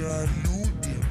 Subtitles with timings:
[0.00, 1.04] тебя любим.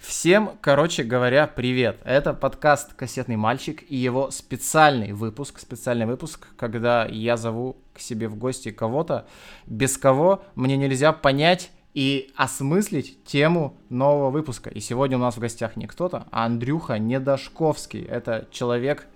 [0.00, 1.98] Всем, короче говоря, привет.
[2.04, 8.28] Это подкаст «Кассетный мальчик» и его специальный выпуск, специальный выпуск, когда я зову к себе
[8.28, 9.26] в гости кого-то,
[9.66, 14.70] без кого мне нельзя понять и осмыслить тему нового выпуска.
[14.70, 18.02] И сегодня у нас в гостях не кто-то, а Андрюха Недошковский.
[18.02, 19.06] Это человек,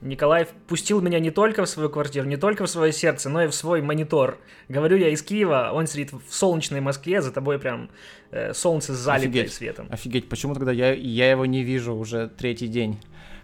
[0.00, 3.46] Николай впустил меня не только в свою квартиру, не только в свое сердце, но и
[3.46, 4.38] в свой монитор.
[4.68, 7.88] Говорю я из Киева, он сидит в солнечной Москве, за тобой прям
[8.30, 9.52] э, солнце Офигеть.
[9.52, 9.88] светом.
[9.90, 12.98] Офигеть, почему тогда я, я его не вижу уже третий день?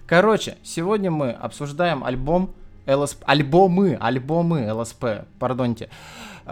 [0.07, 2.55] Короче, сегодня мы обсуждаем альбом
[2.87, 5.05] ЛСП, альбомы, альбомы ЛСП,
[5.39, 5.89] пардоньте.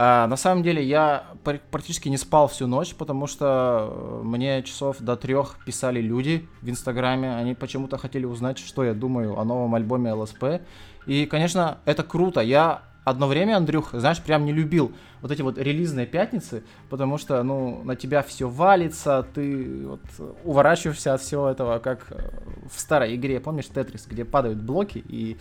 [0.00, 4.62] А, на самом деле я пр- практически не спал всю ночь, потому что э, мне
[4.62, 9.44] часов до трех писали люди в Инстаграме, они почему-то хотели узнать, что я думаю о
[9.44, 10.60] новом альбоме ЛСП.
[11.06, 12.40] И, конечно, это круто.
[12.40, 17.42] Я одно время, Андрюх, знаешь, прям не любил вот эти вот релизные пятницы, потому что,
[17.42, 20.00] ну, на тебя все валится, ты вот
[20.44, 22.30] уворачиваешься от всего этого, как э,
[22.72, 25.38] в старой игре, помнишь, Тетрис, где падают блоки и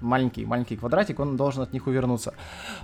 [0.00, 2.34] маленький маленький квадратик, он должен от них увернуться.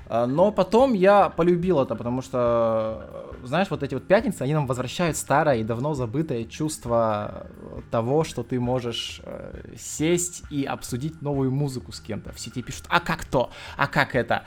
[0.09, 4.67] А, Но потом я полюбил это, потому что, знаешь, вот эти вот пятницы, они нам
[4.67, 7.47] возвращают старое и давно забытое чувство
[7.91, 12.33] того, что ты можешь э, сесть и обсудить новую музыку с кем-то.
[12.33, 14.43] В сети пишут, а как то, а как это,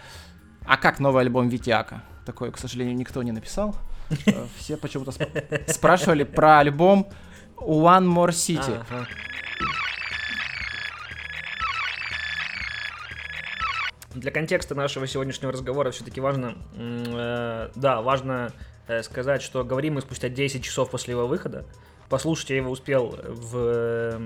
[0.66, 2.04] а как новый альбом Витяка.
[2.26, 3.76] Такое, к сожалению, никто не написал.
[4.28, 7.08] Э, Все почему-то спра- спрашивали про альбом
[7.58, 8.82] One More City.
[8.90, 9.08] Ага.
[14.14, 18.52] Для контекста нашего сегодняшнего разговора все-таки важно, э, да, важно
[18.88, 21.66] э, сказать, что говорим мы спустя 10 часов после его выхода.
[22.10, 24.20] Послушать я его успел в,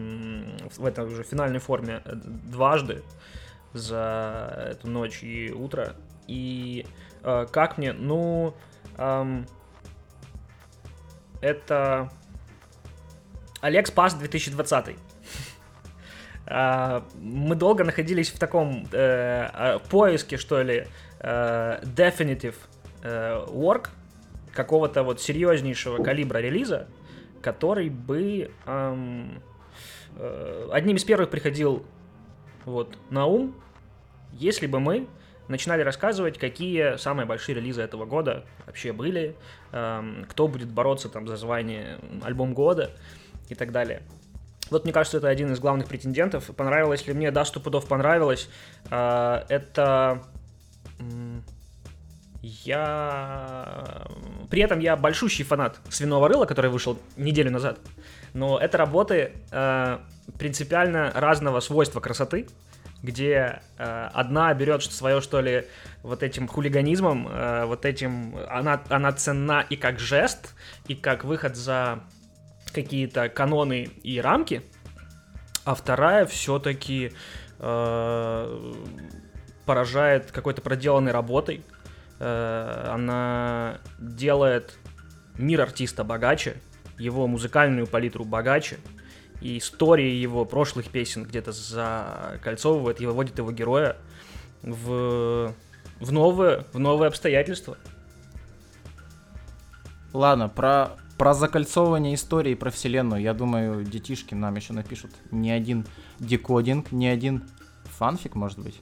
[0.75, 3.03] в этой уже финальной форме э, дважды
[3.73, 5.95] за эту ночь и утро.
[6.27, 6.87] И
[7.21, 8.55] э, как мне, ну,
[8.97, 9.45] ам,
[11.41, 12.09] это
[13.61, 14.95] Олег Спас 2020.
[16.47, 20.87] А, Мы долго находились в таком э, а, поиске, что ли,
[21.19, 22.55] э, definitive
[23.03, 23.89] э, work,
[24.53, 26.87] какого-то вот серьезнейшего калибра релиза,
[27.41, 29.41] который бы ам,
[30.17, 31.85] э, одним из первых приходил
[32.63, 33.55] вот на ум,
[34.33, 35.07] если бы мы
[35.47, 39.35] начинали рассказывать, какие самые большие релизы этого года вообще были,
[39.71, 42.91] ам, кто будет бороться там за звание альбом года
[43.49, 44.01] и так далее.
[44.69, 46.45] Вот мне кажется, это один из главных претендентов.
[46.55, 47.31] Понравилось ли мне?
[47.31, 48.49] Да, сто пудов понравилось.
[48.89, 50.23] А, Это...
[52.41, 54.05] Я...
[54.51, 57.79] При этом я большущий фанат «Свиного рыла», который вышел неделю назад.
[58.33, 59.97] Но это работы э,
[60.37, 62.47] принципиально разного свойства красоты,
[63.01, 65.65] где э, одна берет свое, что ли,
[66.03, 68.35] вот этим хулиганизмом, э, вот этим...
[68.47, 70.53] Она, она ценна и как жест,
[70.87, 72.03] и как выход за
[72.75, 74.61] какие-то каноны и рамки,
[75.63, 77.11] а вторая все-таки
[79.65, 81.63] поражает какой-то проделанной работой.
[82.19, 84.77] Э, она делает
[85.37, 86.57] мир артиста богаче,
[86.97, 88.77] его музыкальную палитру богаче,
[89.41, 93.97] и истории его прошлых песен где-то закольцовывает и выводит его героя
[94.61, 95.53] в,
[95.99, 97.77] в, новые, в новые обстоятельства.
[100.13, 105.85] Ладно, про, про закольцовывание истории про вселенную, я думаю, детишки нам еще напишут не один
[106.19, 107.43] декодинг, не один
[107.85, 108.79] фанфик, может быть.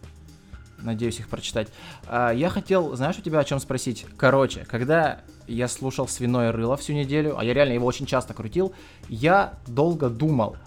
[0.80, 1.70] Надеюсь их прочитать.
[2.08, 4.06] А, я хотел, знаешь, у тебя о чем спросить?
[4.18, 8.74] Короче, когда я слушал «Свиное рыло» всю неделю, а я реально его очень часто крутил,
[9.08, 10.58] я долго думал,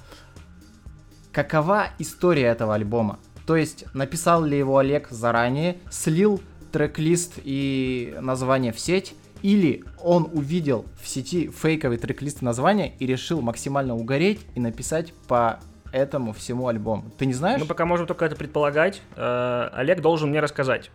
[1.32, 3.18] какова история этого альбома.
[3.46, 6.40] То есть, написал ли его Олег заранее, слил
[6.72, 9.14] трек-лист и название в сеть,
[9.46, 15.12] или он увидел в сети фейковый трек-лист и название и решил максимально угореть и написать
[15.28, 15.60] по
[15.92, 17.12] этому всему альбому.
[17.16, 17.60] Ты не знаешь?
[17.60, 19.02] Мы пока можем только это предполагать.
[19.14, 20.90] Э, Олег должен мне рассказать.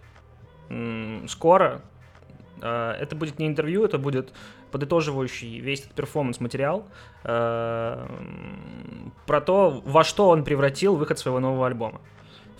[1.27, 1.81] Скоро.
[2.61, 4.33] Э, Это будет не интервью, это будет
[4.69, 6.85] подытоживающий весь этот перформанс материал
[7.23, 8.07] э,
[9.27, 12.01] про то, во что он превратил выход своего нового альбома.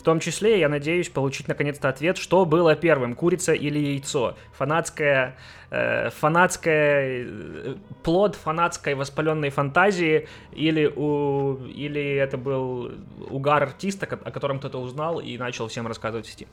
[0.02, 4.36] В том числе, я надеюсь получить наконец-то ответ, что было первым, курица или яйцо.
[4.58, 5.38] Фанатская,
[5.70, 12.94] э, фанатская, э, плод фанатской воспаленной фантазии или, у, или это был
[13.30, 16.48] угар артиста, о котором кто-то узнал и начал всем рассказывать в сети.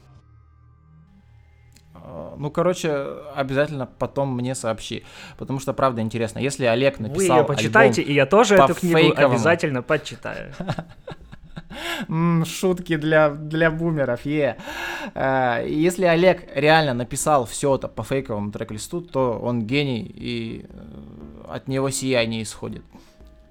[1.94, 2.90] Э, Ну, короче,
[3.34, 5.04] обязательно потом мне сообщи.
[5.38, 6.38] Потому что, правда, интересно.
[6.38, 9.32] Если Олег Вы написал ее почитайте, и я тоже по эту книгу фейковому.
[9.32, 10.52] обязательно почитаю.
[12.44, 14.56] Шутки для, для бумеров, е.
[15.14, 15.68] Yeah.
[15.68, 21.68] Если Олег реально написал все это по фейковому трек-листу, то он гений, и э, от
[21.68, 22.82] него сияние исходит.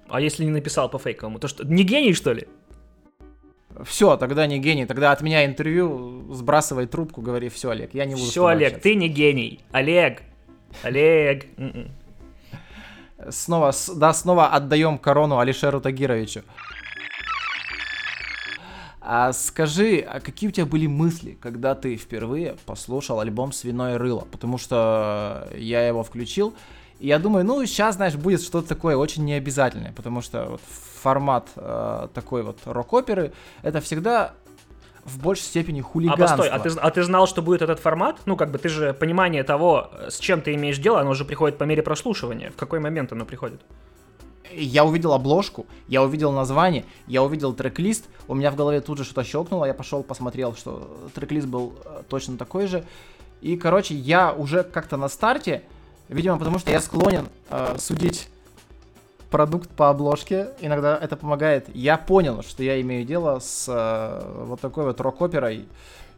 [0.08, 2.46] А если не написал по фейковому, то что, не гений, что ли?
[3.84, 4.86] Все, тогда не гений.
[4.86, 8.94] Тогда от меня интервью, сбрасывай трубку, говори, все, Олег, я не буду Все, Олег, ты
[8.94, 9.60] не гений.
[9.72, 10.22] Олег,
[10.82, 11.46] Олег.
[11.56, 11.88] М-м.
[13.30, 16.42] Снова, да, снова отдаем корону Алишеру Тагировичу.
[19.10, 24.26] А скажи, а какие у тебя были мысли, когда ты впервые послушал альбом «Свиное рыло»?
[24.30, 26.54] Потому что я его включил,
[27.00, 30.60] и я думаю, ну, сейчас, знаешь, будет что-то такое очень необязательное, потому что вот
[31.00, 33.32] формат э, такой вот рок-оперы,
[33.62, 34.34] это всегда
[35.04, 36.26] в большей степени хулиганство.
[36.26, 38.18] А постой, а ты, а ты знал, что будет этот формат?
[38.26, 41.56] Ну, как бы ты же понимание того, с чем ты имеешь дело, оно же приходит
[41.56, 42.50] по мере прослушивания.
[42.50, 43.62] В какой момент оно приходит?
[44.52, 49.04] Я увидел обложку, я увидел название, я увидел трек-лист, у меня в голове тут же
[49.04, 52.84] что-то щелкнуло, я пошел посмотрел, что трек-лист был э, точно такой же.
[53.40, 55.62] И, короче, я уже как-то на старте,
[56.08, 58.28] видимо, потому что я склонен э, судить
[59.30, 61.68] продукт по обложке, иногда это помогает.
[61.74, 65.66] Я понял, что я имею дело с э, вот такой вот рок-оперой.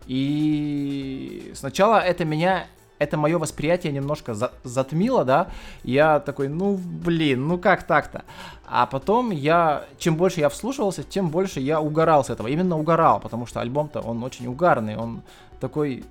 [0.07, 2.67] И сначала это меня,
[3.01, 5.49] это мое восприятие немножко за затмило, да.
[5.83, 8.25] Я такой, ну блин, ну как так-то?
[8.67, 12.47] А потом я, чем больше я вслушивался, тем больше я угорал с этого.
[12.47, 15.23] Именно угорал, потому что альбом-то он очень угарный, он
[15.61, 16.05] такой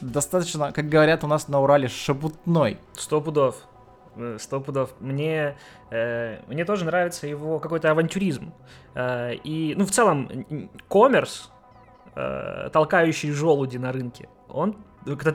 [0.00, 2.78] достаточно, как говорят у нас на Урале, шабутной.
[2.94, 3.56] Сто пудов.
[4.14, 4.94] Э, сто пудов.
[5.00, 5.56] Мне,
[5.90, 8.52] э, мне тоже нравится его какой-то авантюризм.
[8.94, 10.30] Э, и, ну, в целом,
[10.88, 11.50] коммерс,
[12.14, 14.76] э, толкающий желуди на рынке, он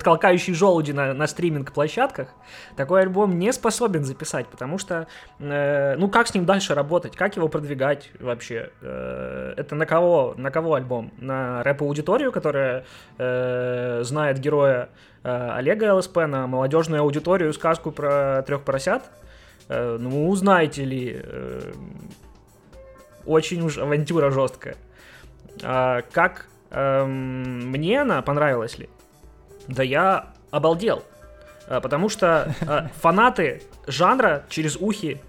[0.04, 2.28] толкающий желуди на, на стриминг-площадках,
[2.76, 5.08] такой альбом не способен записать, потому что,
[5.40, 8.72] э, ну, как с ним дальше работать, как его продвигать вообще?
[8.82, 11.14] Э, это на кого, на кого альбом?
[11.18, 12.84] На рэп-аудиторию, которая
[13.18, 14.90] э, знает героя
[15.24, 19.04] э, Олега ЛСП, на молодежную аудиторию сказку про трех поросят?
[19.70, 21.72] Э, ну, узнаете ли, э,
[23.26, 24.76] очень уж авантюра жесткая.
[25.64, 28.90] А, как эм, мне она понравилась ли?
[29.68, 31.04] Да я обалдел.
[31.68, 35.22] А, потому что а, фанаты жанра, через ухи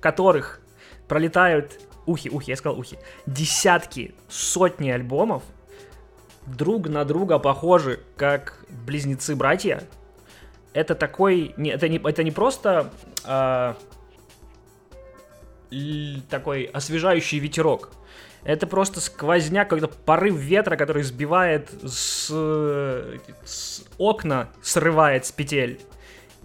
[0.00, 0.60] которых
[1.08, 5.42] пролетают ухи, ухи, я сказал ухи, десятки, сотни альбомов,
[6.46, 9.82] друг на друга похожи, как близнецы-братья.
[10.72, 12.90] Это такой, не, это не, это не просто
[13.24, 13.74] э,
[16.28, 17.90] такой освежающий ветерок.
[18.44, 22.30] Это просто сквозняк, какой-то порыв ветра, который сбивает с,
[23.44, 25.80] с окна, срывает с петель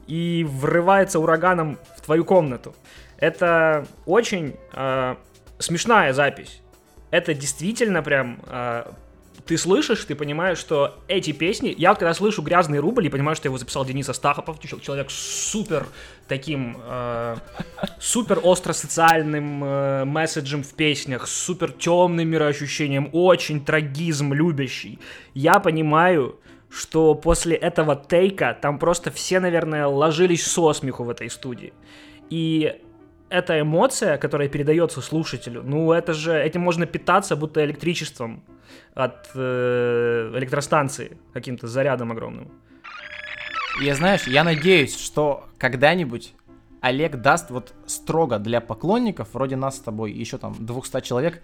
[0.08, 2.76] и врывается ураганом в твою комнату.
[3.18, 5.16] Это очень э,
[5.58, 6.62] смешная запись.
[7.12, 8.92] Это действительно прям э,
[9.46, 11.74] ты слышишь, ты понимаешь, что эти песни...
[11.78, 15.86] Я когда слышу «Грязный рубль» и понимаю, что его записал Денис Астахопов, человек супер
[16.28, 16.78] таким...
[16.84, 17.36] Э,
[18.00, 25.00] супер остро социальным э, месседжем в песнях, супер темным мироощущением, очень трагизм любящий.
[25.36, 26.40] Я понимаю,
[26.70, 31.74] что после этого тейка там просто все, наверное, ложились со смеху в этой студии.
[32.30, 32.82] И
[33.30, 38.44] эта эмоция, которая передается слушателю, ну это же, этим можно питаться будто электричеством
[38.94, 42.52] от э, электростанции каким-то зарядом огромным.
[43.82, 46.34] Я знаешь, я надеюсь, что когда-нибудь
[46.82, 51.42] Олег даст вот строго для поклонников, вроде нас с тобой, еще там 200 человек,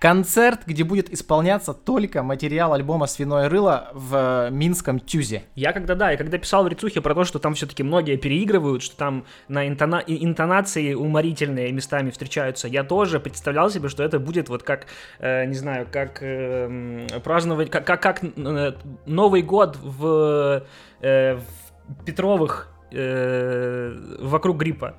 [0.00, 5.42] концерт, где будет исполняться только материал альбома «Свиное рыло» в э, Минском Тюзе.
[5.54, 8.82] Я когда, да, я когда писал в Рицухе про то, что там все-таки многие переигрывают,
[8.82, 10.02] что там на интона...
[10.06, 14.86] интонации уморительные местами встречаются, я тоже представлял себе, что это будет вот как,
[15.18, 18.72] э, не знаю, как э, праздновать, как, как, как э,
[19.04, 20.64] Новый год в,
[21.02, 24.96] э, в Петровых э, вокруг гриппа.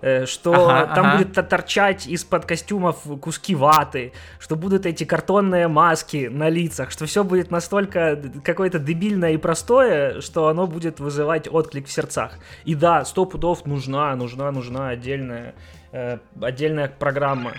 [0.00, 1.18] Э, что ага, там ага.
[1.18, 7.24] будет торчать из-под костюмов куски ваты, что будут эти картонные маски на лицах, что все
[7.24, 12.38] будет настолько какое-то дебильное и простое, что оно будет вызывать отклик в сердцах.
[12.64, 15.54] И да, сто пудов нужна, нужна, нужна отдельная,
[15.90, 17.52] э, отдельная программа.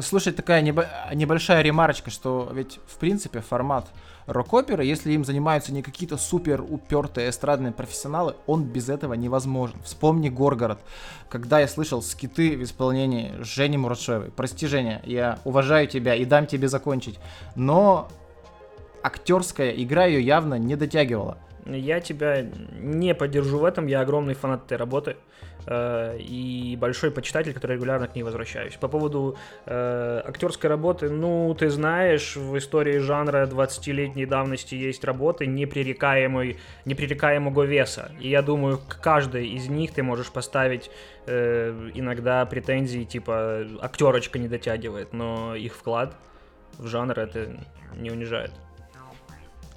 [0.00, 3.88] Слушай, такая небольшая ремарочка, что ведь в принципе формат
[4.26, 9.80] рок-оперы, если им занимаются не какие-то супер упертые эстрадные профессионалы, он без этого невозможен.
[9.82, 10.78] Вспомни Горгород,
[11.28, 14.30] когда я слышал скиты в исполнении Жени Мурашевой.
[14.30, 17.18] Прости, Женя, я уважаю тебя и дам тебе закончить.
[17.54, 18.08] Но
[19.02, 21.36] актерская игра ее явно не дотягивала.
[21.66, 22.46] Я тебя
[22.78, 25.16] не поддержу в этом, я огромный фанат этой работы.
[25.66, 28.74] Э, и большой почитатель, который регулярно к ней возвращаюсь.
[28.74, 35.46] По поводу э, актерской работы, ну, ты знаешь, в истории жанра 20-летней давности есть работы
[35.46, 38.10] непререкаемой, непререкаемого веса.
[38.20, 40.90] И я думаю, к каждой из них ты можешь поставить
[41.26, 46.16] э, иногда претензии, типа, актерочка не дотягивает, но их вклад
[46.78, 47.56] в жанр это
[47.96, 48.50] не унижает.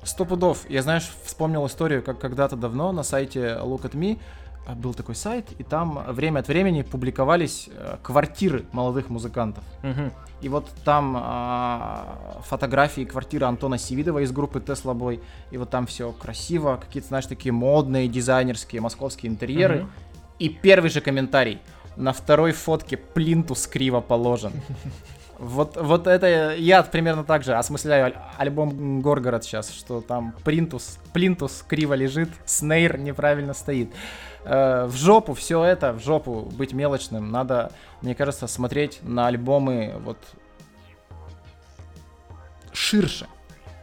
[0.05, 0.69] Сто пудов.
[0.69, 4.19] Я, знаешь, вспомнил историю, как когда-то давно на сайте Look at Me
[4.67, 9.63] а, был такой сайт, и там время от времени публиковались э, квартиры молодых музыкантов.
[9.83, 10.11] Угу.
[10.41, 15.23] И вот там э, фотографии квартиры Антона Сивидова из группы Tesla Boy.
[15.49, 19.81] И вот там все красиво, какие-то, знаешь, такие модные, дизайнерские московские интерьеры.
[19.81, 19.89] Угу.
[20.37, 21.59] И первый же комментарий.
[21.95, 24.51] На второй фотке плинтус криво положен.
[25.37, 31.63] Вот, вот это я примерно так же осмысляю альбом Горгород сейчас, что там плинтус, плинтус
[31.67, 33.93] криво лежит, снейр неправильно стоит.
[34.45, 37.31] Э, в жопу все это, в жопу быть мелочным.
[37.31, 40.17] Надо, мне кажется, смотреть на альбомы вот
[42.71, 43.27] ширше,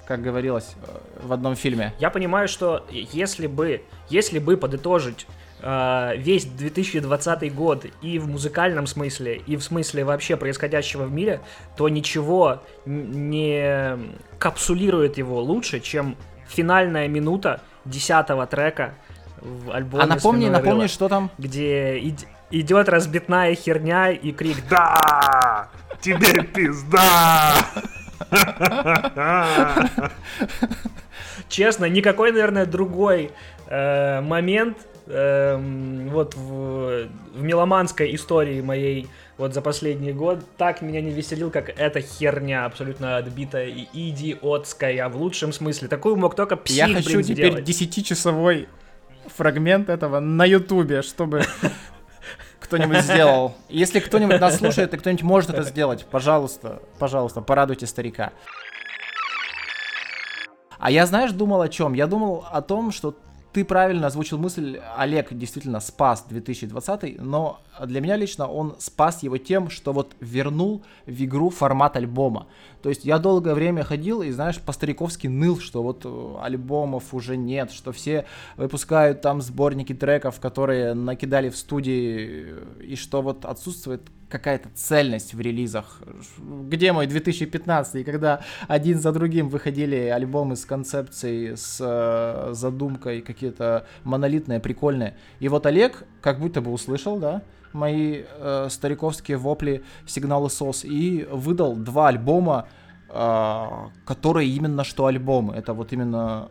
[0.07, 1.93] как говорилось э, в одном фильме.
[1.99, 5.27] Я понимаю, что если бы, если бы подытожить
[5.63, 11.41] весь 2020 год и в музыкальном смысле, и в смысле вообще происходящего в мире,
[11.77, 13.97] то ничего не
[14.39, 16.17] капсулирует его лучше, чем
[16.49, 18.95] финальная минута десятого трека
[19.41, 20.05] в альбоме.
[20.05, 21.31] А напомни, напомни, что там?
[21.39, 25.69] Где ид- идет разбитная херня и крик «Да!
[26.01, 27.55] Тебе пизда!»
[31.49, 33.33] Честно, никакой, наверное, другой
[33.67, 34.79] э, момент
[35.13, 41.51] э, вот в, в меломанской истории моей вот за последний год так меня не веселил,
[41.51, 45.89] как эта херня абсолютно отбитая и идиотская в лучшем смысле.
[45.89, 48.69] Такую мог только псих, Я хочу блин, теперь десятичасовой
[49.27, 51.43] фрагмент этого на ютубе, чтобы
[52.61, 53.55] кто-нибудь сделал.
[53.69, 58.33] Если кто-нибудь нас слушает и кто-нибудь может это сделать, пожалуйста, пожалуйста, порадуйте старика.
[60.79, 61.93] А я, знаешь, думал о чем?
[61.93, 63.15] Я думал о том, что
[63.53, 69.37] ты правильно озвучил мысль, Олег действительно спас 2020, но для меня лично он спас его
[69.37, 72.47] тем, что вот вернул в игру формат альбома.
[72.83, 77.37] То есть я долгое время ходил и, знаешь, по-стариковски ныл, что вот э, альбомов уже
[77.37, 78.25] нет, что все
[78.57, 84.03] выпускают там сборники треков, которые накидали в студии, и что вот отсутствует
[84.33, 86.01] какая-то цельность в релизах.
[86.39, 93.87] Где мой 2015, когда один за другим выходили альбомы с концепцией, с э, задумкой, какие-то
[94.05, 95.17] монолитные, прикольные.
[95.39, 97.43] И вот Олег как будто бы услышал, да,
[97.75, 102.69] мои э, стариковские вопли, сигналы СОС, и выдал два альбома,
[103.11, 103.67] э,
[104.07, 105.55] которые именно что альбомы.
[105.55, 106.51] Это вот именно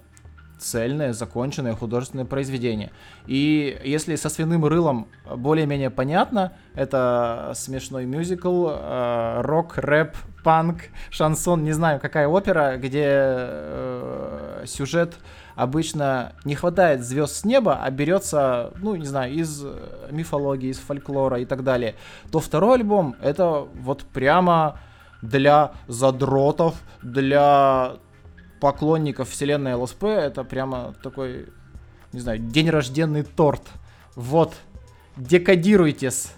[0.62, 2.92] цельное, законченное художественное произведение.
[3.26, 11.64] И если со свиным рылом более-менее понятно, это смешной мюзикл, э, рок, рэп, панк, шансон,
[11.64, 15.16] не знаю, какая опера, где э, сюжет
[15.56, 19.64] обычно не хватает звезд с неба, а берется, ну, не знаю, из
[20.10, 21.96] мифологии, из фольклора и так далее,
[22.32, 24.80] то второй альбом это вот прямо
[25.22, 27.94] для задротов, для
[28.62, 31.48] поклонников вселенной ЛСП, это прямо такой,
[32.14, 33.64] не знаю, день рожденный торт.
[34.16, 34.54] Вот,
[35.18, 36.32] декодируйтесь.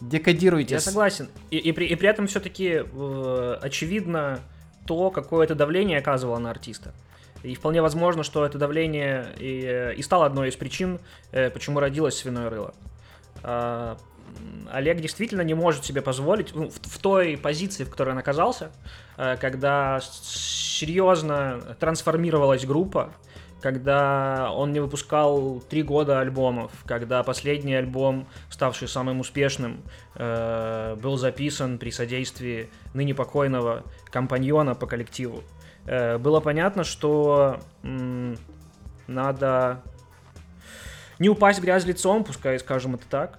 [0.00, 0.72] Декодируйтесь.
[0.72, 1.28] Я согласен.
[1.50, 4.40] И, и, при, и при этом все-таки э, очевидно
[4.86, 6.92] то, какое это давление оказывало на артиста.
[7.42, 11.00] И вполне возможно, что это давление и, и стало одной из причин,
[11.30, 12.74] э, почему родилось свиное рыло.
[13.42, 13.96] А,
[14.70, 18.70] Олег действительно не может себе позволить, ну, в, в той позиции, в которой он оказался,
[19.16, 23.12] э, когда серьезно трансформировалась группа,
[23.60, 29.82] когда он не выпускал три года альбомов, когда последний альбом, ставший самым успешным,
[30.16, 35.42] э, был записан при содействии ныне покойного компаньона по коллективу.
[35.86, 37.60] Э, было понятно, что
[39.06, 39.82] надо
[41.18, 43.38] не упасть в грязь лицом, пускай скажем это так,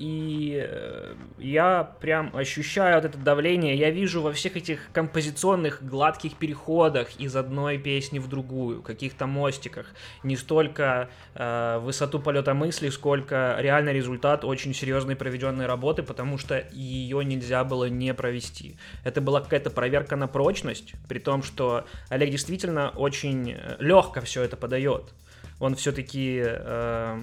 [0.00, 6.36] и э, я прям ощущаю вот это давление, я вижу во всех этих композиционных гладких
[6.36, 9.88] переходах из одной песни в другую, каких-то мостиках,
[10.22, 16.66] не столько э, высоту полета мысли, сколько реальный результат очень серьезной проведенной работы, потому что
[16.72, 18.78] ее нельзя было не провести.
[19.04, 24.44] Это была какая-то проверка на прочность, при том, что Олег действительно очень э, легко все
[24.44, 25.12] это подает.
[25.58, 26.42] Он все-таки...
[26.42, 27.22] Э,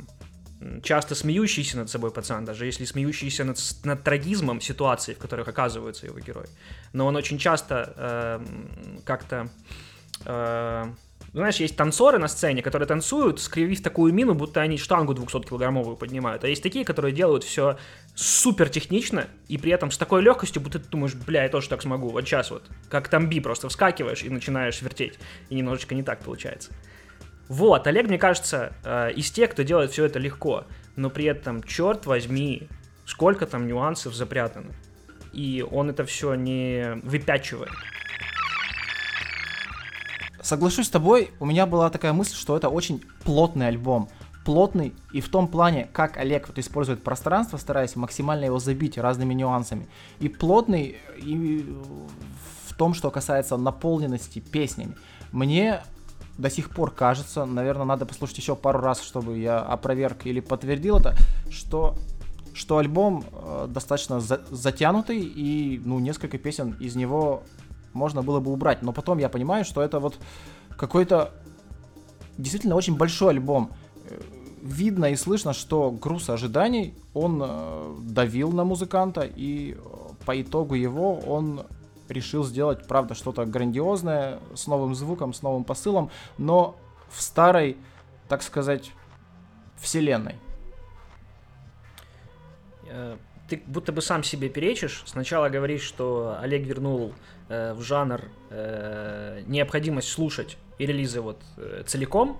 [0.83, 6.07] часто смеющийся над собой пацан, даже если смеющийся над, над трагизмом ситуации, в которых оказываются
[6.07, 6.47] его герои.
[6.93, 9.49] Но он очень часто э, как-то
[10.25, 10.85] э,
[11.33, 16.43] знаешь, есть танцоры на сцене, которые танцуют, скривив такую мину, будто они штангу 200-килограммовую поднимают.
[16.43, 17.77] А есть такие, которые делают все
[18.15, 21.81] супер технично, и при этом с такой легкостью, будто ты думаешь, бля, я тоже так
[21.81, 22.63] смогу, вот сейчас вот.
[22.89, 25.19] Как тамби, просто вскакиваешь и начинаешь вертеть.
[25.49, 26.71] И немножечко не так получается.
[27.49, 31.63] Вот, Олег, мне кажется, э, из тех, кто делает все это легко, но при этом,
[31.63, 32.67] черт возьми,
[33.05, 34.73] сколько там нюансов запрятано.
[35.31, 37.71] И он это все не выпячивает.
[40.41, 44.09] Соглашусь с тобой, у меня была такая мысль, что это очень плотный альбом.
[44.45, 49.33] Плотный и в том плане, как Олег вот использует пространство, стараясь максимально его забить разными
[49.33, 49.89] нюансами.
[50.19, 51.65] И плотный и
[52.67, 54.95] в том, что касается наполненности песнями.
[55.33, 55.81] Мне
[56.37, 60.97] до сих пор кажется, наверное, надо послушать еще пару раз, чтобы я опроверг или подтвердил
[60.97, 61.15] это,
[61.49, 61.95] что
[62.53, 67.43] что альбом э, достаточно за затянутый и ну несколько песен из него
[67.93, 68.81] можно было бы убрать.
[68.81, 70.17] Но потом я понимаю, что это вот
[70.75, 71.33] какой-то
[72.37, 73.71] действительно очень большой альбом.
[74.09, 74.19] Э,
[74.63, 79.77] видно и слышно, что груз ожиданий, он э, давил на музыканта, и э,
[80.25, 81.61] по итогу его он
[82.09, 86.75] решил сделать, правда, что-то грандиозное, с новым звуком, с новым посылом, но
[87.09, 87.77] в старой,
[88.27, 88.91] так сказать,
[89.77, 90.35] вселенной.
[93.47, 95.03] Ты будто бы сам себе перечишь.
[95.05, 97.13] Сначала говоришь, что Олег вернул
[97.47, 102.37] э, в жанр э, необходимость слушать и релизы вот э, целиком,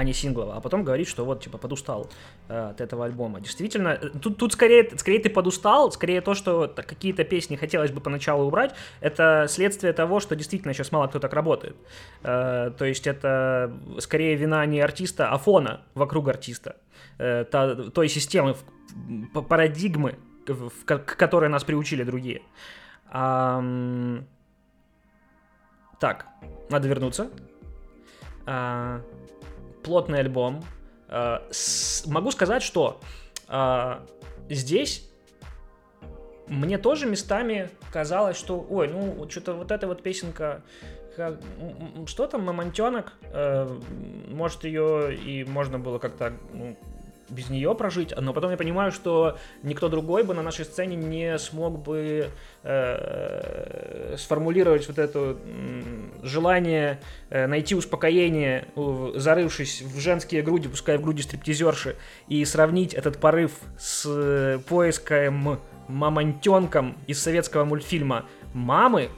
[0.00, 2.08] а не синглово, а потом говорит, что вот, типа, подустал
[2.48, 3.40] э, от этого альбома.
[3.40, 8.00] Действительно, э, тут, тут скорее, скорее ты подустал, скорее то, что какие-то песни хотелось бы
[8.00, 11.76] поначалу убрать, это следствие того, что действительно сейчас мало кто так работает.
[12.22, 16.76] Э, то есть это скорее вина не артиста, а фона вокруг артиста.
[17.18, 18.56] Э, та, той системы,
[19.48, 20.16] парадигмы,
[20.86, 22.40] к которой нас приучили другие.
[23.10, 23.62] А,
[25.98, 26.26] так,
[26.70, 27.28] надо вернуться.
[28.46, 29.02] А,
[29.82, 30.62] плотный альбом.
[31.08, 33.00] С, могу сказать, что
[33.48, 34.06] а,
[34.48, 35.10] здесь
[36.50, 40.62] мне тоже местами казалось, что, ой, ну, что-то вот эта вот песенка,
[41.16, 41.40] как,
[42.06, 43.78] что там, мамонтенок, э,
[44.28, 46.76] может, ее и можно было как-то ну,
[47.30, 51.38] без нее прожить, но потом я понимаю, что никто другой бы на нашей сцене не
[51.38, 52.30] смог бы
[52.62, 55.82] э, сформулировать вот это э,
[56.22, 58.66] желание э, найти успокоение,
[59.14, 61.96] зарывшись в женские груди, пускай в груди стриптизерши,
[62.28, 69.08] и сравнить этот порыв с поиском мамонтенком из советского мультфильма «Мамы», э,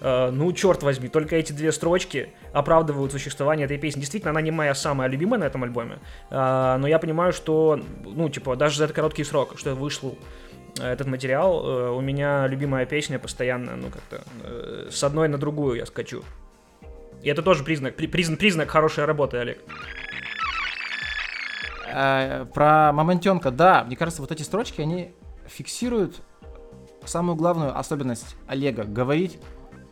[0.00, 4.00] ну, черт возьми, только эти две строчки оправдывают существование этой песни.
[4.00, 5.98] Действительно, она не моя самая любимая на этом альбоме,
[6.30, 10.18] а, но я понимаю, что, ну, типа, даже за этот короткий срок, что вышел
[10.78, 15.38] э, этот материал, э, у меня любимая песня постоянно, ну, как-то э, с одной на
[15.38, 16.22] другую я скачу.
[17.22, 19.58] И это тоже признак, признак, признак хорошей работы, Олег.
[22.54, 25.12] Про Мамонтенка, да, мне кажется, вот эти строчки, они
[25.46, 26.22] фиксируют
[27.04, 29.40] самую главную особенность Олега, говорить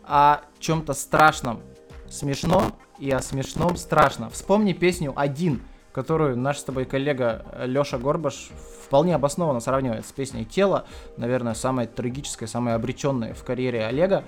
[0.09, 1.61] о чем-то страшном,
[2.09, 4.31] смешно и о смешном страшно.
[4.31, 8.51] Вспомни песню «Один», которую наш с тобой коллега Леша Горбаш
[8.85, 10.87] вполне обоснованно сравнивает с песней «Тело»,
[11.19, 14.25] наверное, самой трагической, самой обреченной в карьере Олега.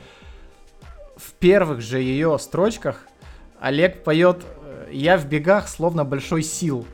[1.16, 3.06] В первых же ее строчках
[3.58, 4.44] Олег поет
[4.90, 6.86] «Я в бегах, словно большой сил».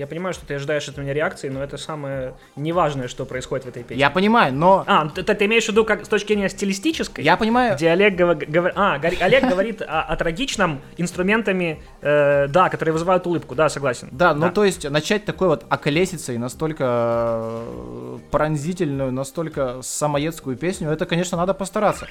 [0.00, 3.68] Я понимаю, что ты ожидаешь от меня реакции, но это самое неважное, что происходит в
[3.68, 3.98] этой песне.
[3.98, 4.82] Я понимаю, но...
[4.86, 7.22] А, ты, ты имеешь в виду как с точки зрения стилистической?
[7.22, 7.76] Я понимаю.
[7.76, 8.38] Где Олег, гов...
[8.48, 8.72] Гов...
[8.76, 14.08] а, Олег говорит о, о трагичном инструментами, э, да, которые вызывают улыбку, да, согласен.
[14.10, 21.04] Да, ну то есть начать такой вот околесицей настолько э, пронзительную, настолько самоедскую песню, это,
[21.04, 22.06] конечно, надо постараться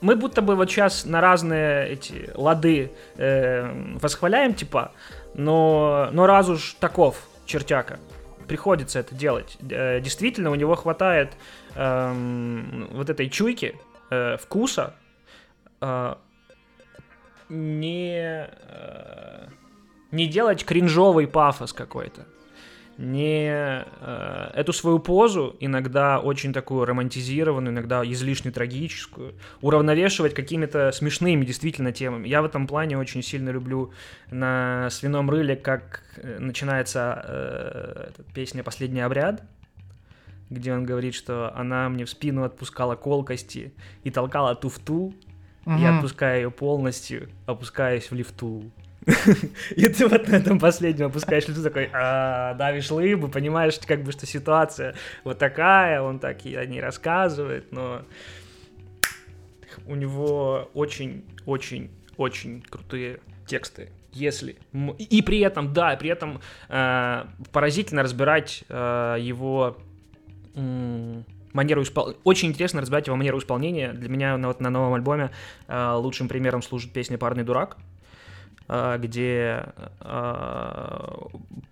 [0.00, 4.92] мы будто бы вот сейчас на разные эти лады э, восхваляем, типа,
[5.34, 7.98] но, но раз уж таков чертяка,
[8.46, 9.56] приходится это делать.
[9.70, 11.32] Э, действительно, у него хватает
[11.74, 13.76] э, вот этой чуйки,
[14.10, 14.94] э, вкуса,
[15.80, 16.14] э,
[17.48, 19.48] не, э,
[20.10, 22.26] не делать кринжовый пафос какой-то
[22.98, 31.44] не э, эту свою позу, иногда очень такую романтизированную, иногда излишне трагическую, уравновешивать какими-то смешными
[31.44, 32.26] действительно темами.
[32.26, 33.92] Я в этом плане очень сильно люблю
[34.32, 39.44] на «Свином рыле», как э, начинается э, песня «Последний обряд»,
[40.50, 45.14] где он говорит, что она мне в спину отпускала колкости и толкала туфту,
[45.64, 45.76] угу.
[45.78, 48.64] я отпускаю ее полностью, опускаясь в лифту.
[49.76, 54.12] И ты вот на этом последнем опускаешь лицо такой, а, давишь лыбу, понимаешь, как бы,
[54.12, 54.94] что ситуация
[55.24, 58.02] вот такая, он так и о ней рассказывает, но
[59.86, 63.88] у него очень-очень-очень крутые тексты.
[64.12, 64.56] Если
[64.98, 69.78] и при этом, да, при этом э, поразительно разбирать э, его
[70.54, 72.18] э, манеру исполнения.
[72.24, 73.92] Очень интересно разбирать его манеру исполнения.
[73.92, 75.30] Для меня на, вот, на новом альбоме
[75.68, 77.76] э, лучшим примером служит песня «Парный дурак»,
[78.68, 79.64] где
[80.00, 81.08] э,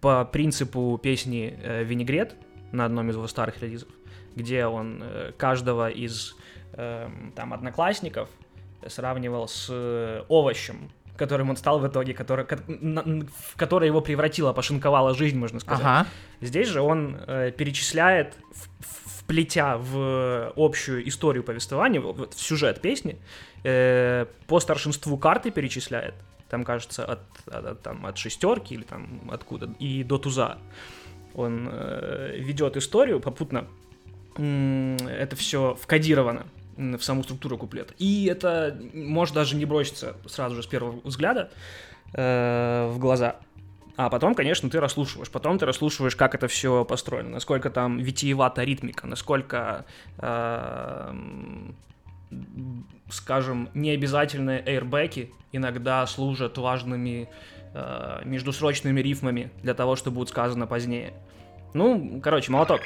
[0.00, 2.36] по принципу песни э, «Винегрет»
[2.72, 3.88] на одном из его старых релизов,
[4.34, 6.34] где он э, каждого из
[6.72, 8.30] э, там одноклассников
[8.88, 15.38] сравнивал с овощем, которым он стал в итоге, который, в которое его превратила, пошинковала жизнь,
[15.38, 15.84] можно сказать.
[15.84, 16.06] Ага.
[16.40, 23.18] Здесь же он э, перечисляет, в, вплетя в общую историю повествования, в, в сюжет песни,
[23.64, 26.14] э, по старшинству карты перечисляет,
[26.48, 30.58] там, кажется, от, от, там, от шестерки или там откуда, и до туза.
[31.34, 33.66] Он э, ведет историю попутно,
[34.36, 37.94] это все вкодировано в саму структуру куплета.
[37.98, 41.50] И это может даже не броситься сразу же с первого взгляда
[42.12, 43.36] э, в глаза.
[43.96, 45.30] А потом, конечно, ты расслушиваешь.
[45.30, 49.86] Потом ты расслушиваешь, как это все построено, насколько там витиевата ритмика, насколько,
[50.18, 51.14] э,
[53.08, 57.28] скажем, необязательные эйрбеки иногда служат важными
[57.72, 61.12] э, междусрочными рифмами для того, что будет сказано позднее.
[61.74, 62.80] Ну, короче, молоток.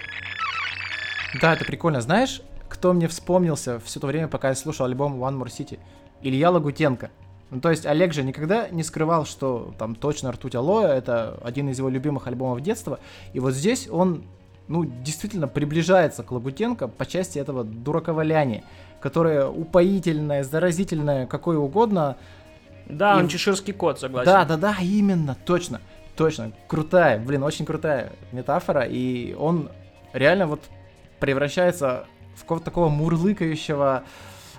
[1.40, 2.00] Да, это прикольно.
[2.00, 5.78] Знаешь, кто мне вспомнился все то время, пока я слушал альбом One More City?
[6.22, 7.10] Илья Лагутенко.
[7.50, 11.68] Ну, то есть Олег же никогда не скрывал, что там точно «Ртуть Алоэ»— это один
[11.68, 13.00] из его любимых альбомов детства.
[13.32, 14.24] И вот здесь он,
[14.68, 18.62] ну, действительно приближается к Лагутенко по части этого дураковаляния,
[19.00, 22.16] которое упоительное, заразительное, какое угодно.
[22.86, 23.22] Да, и...
[23.22, 24.30] он чеширский кот, согласен.
[24.30, 25.80] Да, да, да, именно, точно,
[26.16, 26.52] точно.
[26.68, 28.82] Крутая, блин, очень крутая метафора.
[28.82, 29.70] И он
[30.12, 30.60] реально вот
[31.18, 34.04] превращается в какого-то такого мурлыкающего,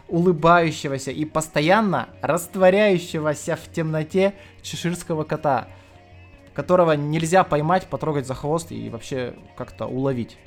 [0.08, 5.67] улыбающегося и постоянно растворяющегося в темноте чеширского кота,
[6.54, 10.38] которого нельзя поймать, потрогать за хвост и вообще как-то уловить.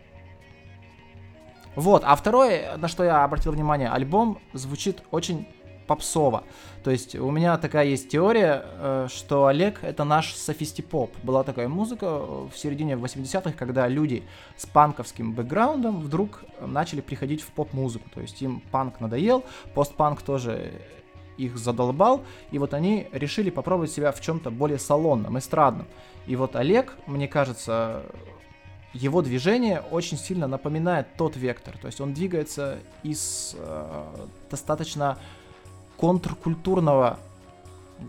[1.77, 5.47] Вот, а второе, на что я обратил внимание, альбом звучит очень
[5.87, 6.45] попсово.
[6.83, 11.11] То есть у меня такая есть теория, э, что Олег это наш софистипоп.
[11.23, 14.23] Была такая музыка в середине 80-х, когда люди
[14.57, 18.09] с панковским бэкграундом вдруг начали приходить в поп-музыку.
[18.15, 20.73] То есть им панк надоел, постпанк тоже
[21.37, 25.87] их задолбал, и вот они решили попробовать себя в чем-то более салонном, эстрадном.
[26.27, 28.05] И вот Олег, мне кажется,
[28.95, 31.77] его движение очень сильно напоминает тот вектор.
[31.79, 34.05] То есть он двигается из э,
[34.51, 35.19] достаточно
[35.97, 37.19] контркультурного,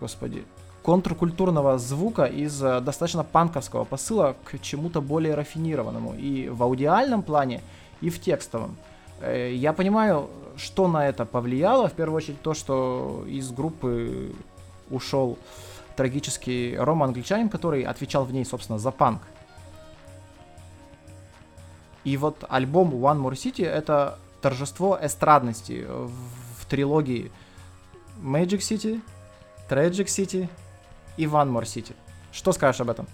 [0.00, 0.44] господи,
[0.82, 7.62] контркультурного звука из э, достаточно панковского посыла к чему-то более рафинированному и в аудиальном плане,
[8.00, 8.76] и в текстовом.
[9.20, 11.88] Э, я понимаю, что на это повлияло.
[11.88, 14.32] В первую очередь то, что из группы
[14.90, 15.36] ушел
[15.96, 19.22] трагический Рома Англичанин, который отвечал в ней, собственно, за панк.
[22.06, 27.32] И вот альбом One More City это торжество эстрадности в трилогии
[28.22, 29.00] Magic City,
[29.68, 30.48] Tragic City
[31.16, 31.96] и One More City.
[32.30, 33.08] Что скажешь об этом?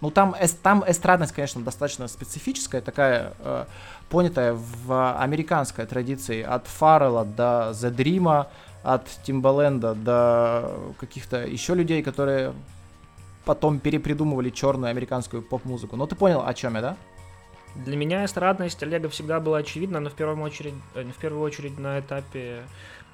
[0.00, 3.66] Ну, там, эс, там эстрадность, конечно, достаточно специфическая, такая, э,
[4.08, 8.46] понятая в американской традиции, от Фаррелла до The Dream,
[8.82, 12.54] от Тимбаленда до каких-то еще людей, которые
[13.46, 15.96] потом перепридумывали черную американскую поп-музыку.
[15.96, 16.96] Ну, ты понял, о чем я, да?
[17.76, 21.78] Для меня эстрадность Олега всегда была очевидна, но в первую очередь, э, в первую очередь
[21.78, 22.64] на этапе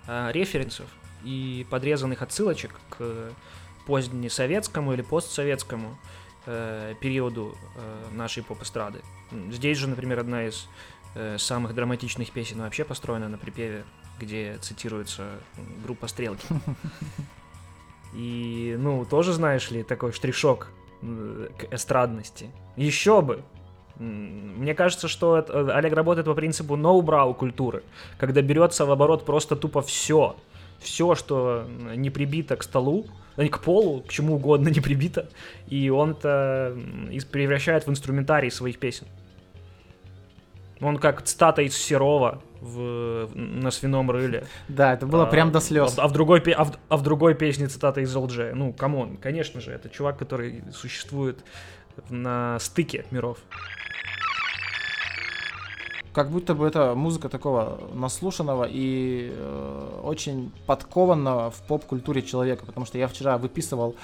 [0.07, 0.87] э, референсов
[1.23, 3.31] и подрезанных отсылочек к
[3.87, 5.99] позднесоветскому или постсоветскому
[6.47, 9.03] э, периоду э, нашей поп-эстрады.
[9.51, 10.67] Здесь же, например, одна из
[11.15, 13.85] э, самых драматичных песен вообще построена на припеве,
[14.19, 15.29] где цитируется
[15.85, 16.47] группа «Стрелки».
[18.15, 20.71] И, ну, тоже, знаешь ли, такой штришок
[21.01, 22.51] к эстрадности.
[22.77, 23.43] Еще бы,
[23.99, 27.83] мне кажется, что это, э, Олег работает по принципу ноу-брау культуры,
[28.19, 30.37] когда берется в оборот просто тупо все.
[30.79, 35.29] Все, что не прибито к столу, э, к полу, к чему угодно не прибито,
[35.69, 36.77] и он это
[37.31, 39.07] превращает в инструментарий своих песен.
[40.83, 44.47] Он как цитата из Серова в, на свином рыле.
[44.69, 45.99] Да, это было а, прям до слез.
[45.99, 48.55] А, а, в другой, а, в, а в другой песне цитата из LG.
[48.55, 51.45] Ну, come on, конечно же, это чувак, который существует
[52.09, 53.39] на стыке миров
[56.13, 62.85] как будто бы это музыка такого наслушанного и э, очень подкованного в поп-культуре человека, потому
[62.87, 63.97] что я вчера выписывал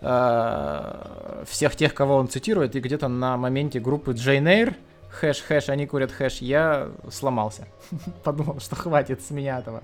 [0.00, 4.74] э, всех тех, кого он цитирует, и где-то на моменте группы Джейн Эйр,
[5.10, 7.68] хэш, хэш, они курят хэш, я сломался.
[8.24, 9.82] Подумал, что хватит с меня этого.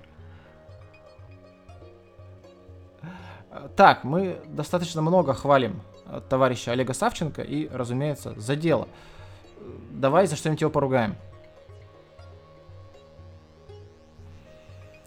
[3.75, 5.83] Так, мы достаточно много хвалим
[6.29, 8.89] товарища Олега Савченко и, разумеется, за дело.
[9.91, 11.17] Давай за что-нибудь его поругаем.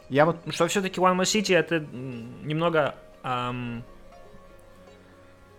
[0.09, 0.37] Я вот...
[0.49, 3.83] Что все-таки One More City это немного эм,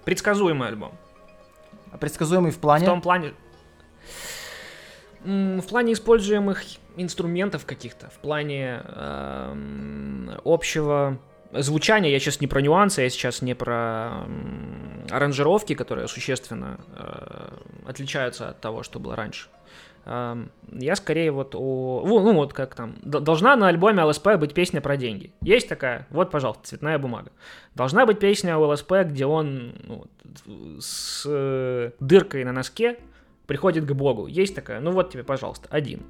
[0.05, 0.93] предсказуемый альбом.
[2.01, 2.85] Предсказуемый в плане?
[2.85, 3.35] В том плане...
[5.25, 6.63] В плане используемых
[6.97, 11.19] инструментов каких-то, в плане э, общего
[11.53, 14.25] звучания, я сейчас не про нюансы, я сейчас не про
[15.11, 19.49] аранжировки, которые существенно э, отличаются от того, что было раньше.
[20.05, 20.37] Э,
[20.73, 22.03] я скорее вот о...
[22.07, 22.97] Ну, вот как там.
[23.03, 25.33] Должна на альбоме ЛСП быть песня про деньги.
[25.43, 26.07] Есть такая?
[26.11, 27.33] Вот, пожалуйста, цветная бумага.
[27.75, 32.99] Должна быть песня у ЛСП, где он ну, с э, дыркой на носке
[33.51, 34.29] приходит к Богу.
[34.29, 34.79] Есть такая?
[34.79, 36.05] Ну вот тебе, пожалуйста, один.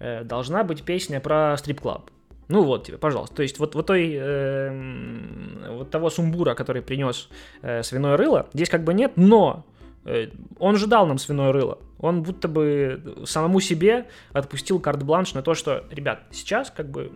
[0.00, 2.10] Э, должна быть песня про стрип-клаб.
[2.48, 3.36] Ну вот тебе, пожалуйста.
[3.36, 7.28] То есть вот, вот той, э, вот того сумбура, который принес
[7.62, 9.64] э, свиное рыло, здесь как бы нет, но
[10.04, 11.78] э, он же дал нам свиное рыло.
[12.00, 17.12] Он будто бы самому себе отпустил карт-бланш на то, что, ребят, сейчас как бы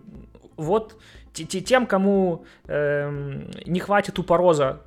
[0.56, 0.96] вот
[1.32, 4.80] тем, кому э, не хватит упороза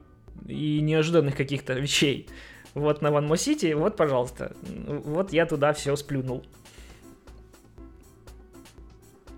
[0.48, 2.30] и неожиданных каких-то вещей,
[2.74, 6.46] вот на Ван Мо Сити, вот, пожалуйста, вот я туда все сплюнул.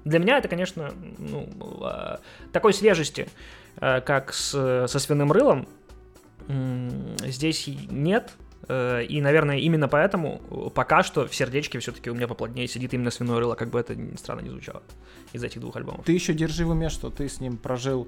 [0.04, 1.48] Для меня это, конечно, ну,
[1.82, 2.20] а,
[2.52, 3.28] такой свежести,
[3.78, 5.68] а, как с, со свиным рылом,
[7.24, 8.32] здесь нет.
[8.68, 13.12] Э, и, наверное, именно поэтому пока что в сердечке все-таки у меня поплотнее сидит именно
[13.12, 14.84] свиное рыло, как бы это странно не звучало
[15.34, 16.06] из этих двух альбомов.
[16.06, 18.08] Ты еще держи в уме, что ты с ним прожил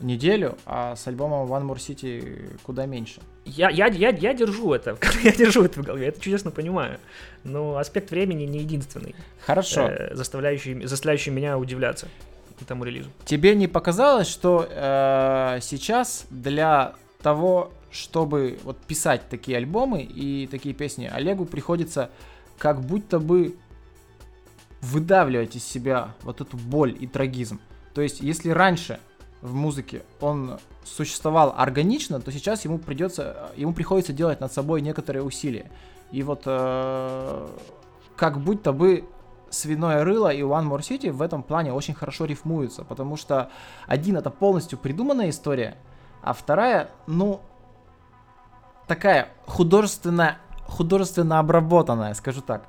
[0.00, 3.20] неделю, а с альбомом One More City куда меньше.
[3.44, 6.98] Я, я, я, я держу это, я держу это в голове, я это чудесно понимаю.
[7.44, 9.14] Но аспект времени не единственный.
[9.44, 9.88] Хорошо.
[9.88, 12.08] Э, заставляющий, заставляющий меня удивляться
[12.60, 13.10] этому релизу.
[13.24, 20.74] Тебе не показалось, что э, сейчас для того, чтобы вот писать такие альбомы и такие
[20.74, 22.10] песни, Олегу приходится
[22.58, 23.56] как будто бы
[24.80, 27.60] выдавливать из себя вот эту боль и трагизм.
[27.94, 28.98] То есть, если раньше
[29.42, 35.22] в музыке, он существовал органично, то сейчас ему придется, ему приходится делать над собой некоторые
[35.22, 35.70] усилия.
[36.12, 37.48] И вот э,
[38.16, 39.04] как будто бы
[39.50, 43.50] свиное рыло и One More City в этом плане очень хорошо рифмуются, потому что
[43.86, 45.76] один это полностью придуманная история,
[46.22, 47.40] а вторая, ну,
[48.86, 52.68] такая художественно, художественно обработанная, скажу так.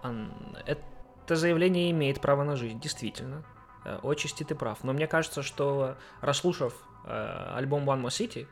[0.66, 3.44] Это заявление имеет право на жизнь, действительно.
[3.86, 4.84] Э, отчасти ты прав.
[4.84, 6.74] Но мне кажется, что расслушав
[7.06, 8.48] э, альбом One More City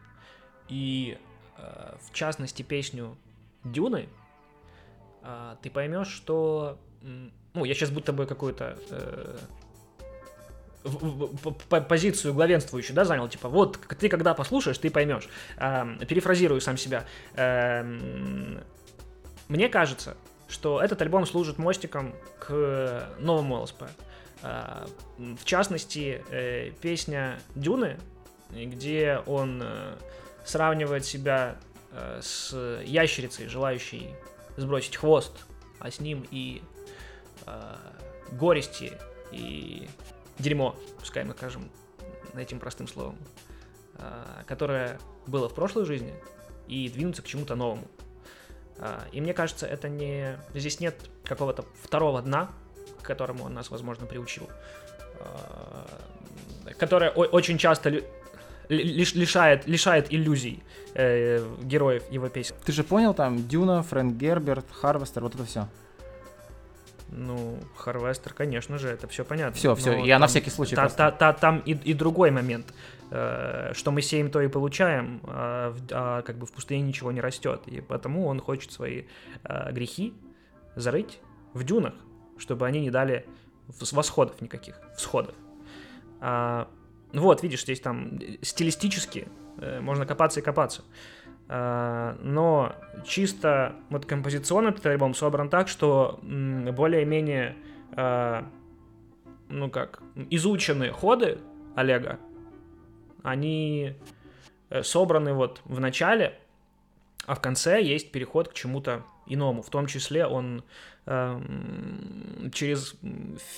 [0.68, 1.18] и
[1.58, 3.18] э, в частности песню
[3.64, 4.10] Дюны,
[5.62, 6.80] ты поймешь, что...
[7.54, 8.76] Ну, я сейчас будто бы какую-то
[11.88, 15.28] позицию главенствующую, да, занял, типа, вот, ты когда послушаешь, ты поймешь.
[15.58, 17.06] Э, перефразирую сам себя.
[17.36, 17.84] Э,
[19.48, 20.18] мне кажется,
[20.48, 23.84] что этот альбом служит мостиком к новому ЛСП.
[24.42, 28.00] В частности, э, песня Дюны,
[28.50, 29.96] где он э,
[30.44, 31.58] сравнивает себя
[31.92, 34.10] э, с ящерицей, желающей
[34.58, 35.46] сбросить хвост,
[35.80, 36.62] а с ним и
[38.34, 38.94] горести,
[39.32, 39.88] и
[40.38, 41.72] дерьмо, пускай мы скажем
[42.36, 43.18] этим простым словом,
[44.46, 46.14] которое было в прошлой жизни,
[46.68, 47.88] и двинуться к чему-то новому.
[49.12, 50.38] И мне кажется, это не...
[50.54, 52.52] Здесь нет какого-то второго дна,
[53.02, 54.50] к которому он нас, возможно, приучил,
[55.20, 55.88] а,
[56.78, 58.04] которая очень часто
[58.70, 62.56] лишает, лишает иллюзий э, героев его песен.
[62.66, 65.68] Ты же понял, там, Дюна, Фрэнк Герберт, Харвестер, вот это все.
[67.10, 69.56] Ну, Харвестер, конечно же, это все понятно.
[69.56, 70.76] Все, все, я там, на всякий случай.
[70.76, 72.74] Та, та, та, там и, и другой момент,
[73.12, 77.20] э, что мы сеем, то и получаем, а, а как бы в пустыне ничего не
[77.20, 79.04] растет, и потому он хочет свои
[79.44, 80.14] э, грехи
[80.78, 81.20] зарыть
[81.54, 81.94] в дюнах,
[82.42, 83.26] чтобы они не дали
[83.92, 85.36] восходов никаких, всходов.
[86.20, 86.68] А,
[87.14, 89.28] вот, видишь, здесь там стилистически
[89.58, 90.84] э, можно копаться и копаться.
[91.48, 92.76] А, но
[93.06, 97.56] чисто вот композиционно этот альбом собран так, что более-менее,
[97.94, 98.48] а,
[99.50, 101.40] ну как, изученные ходы
[101.76, 102.20] Олега,
[103.24, 103.96] они
[104.70, 106.40] э, собраны вот в начале,
[107.26, 109.62] а в конце есть переход к чему-то иному.
[109.62, 110.64] В том числе он
[111.06, 111.42] э,
[112.54, 112.96] через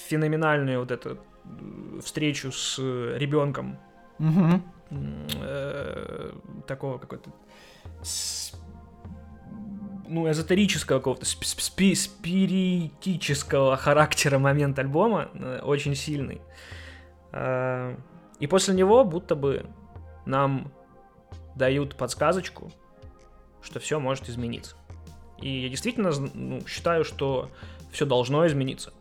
[0.08, 1.20] феноменальную вот эту
[2.02, 3.78] встречу с ребенком
[4.20, 4.62] угу.
[4.92, 6.32] э,
[6.68, 7.32] такого какой-то
[10.08, 16.42] ну, эзотерического какого-то, спи спиритического характера момент альбома, э, очень сильный.
[17.32, 17.96] Э,
[18.40, 19.66] и после него будто бы
[20.26, 20.72] нам
[21.56, 22.72] дают подсказочку,
[23.62, 24.76] что все может измениться.
[25.44, 27.52] И я действительно ну, считаю, что
[27.92, 28.94] все должно измениться.